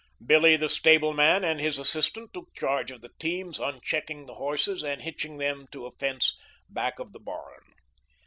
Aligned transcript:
Billy, 0.25 0.57
the 0.57 0.67
stableman, 0.67 1.43
and 1.43 1.59
his 1.61 1.77
assistant 1.77 2.33
took 2.33 2.51
charge 2.55 2.89
of 2.89 3.01
the 3.01 3.11
teams, 3.19 3.59
unchecking 3.59 4.25
the 4.25 4.33
horses 4.33 4.83
and 4.83 5.03
hitching 5.03 5.37
them 5.37 5.67
to 5.71 5.85
a 5.85 5.91
fence 5.91 6.35
back 6.67 6.97
of 6.97 7.13
the 7.13 7.19
barn. 7.19 7.61